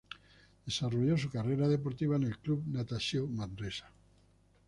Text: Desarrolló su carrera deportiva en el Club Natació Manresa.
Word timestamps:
Desarrolló 0.65 1.15
su 1.15 1.29
carrera 1.29 1.67
deportiva 1.67 2.15
en 2.15 2.23
el 2.23 2.39
Club 2.39 2.63
Natació 2.65 3.27
Manresa. 3.27 3.87